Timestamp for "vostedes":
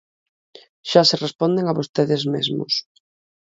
1.79-2.23